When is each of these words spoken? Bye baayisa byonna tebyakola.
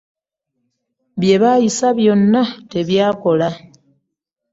Bye 1.19 1.35
baayisa 1.41 1.87
byonna 1.97 2.41
tebyakola. 2.71 3.49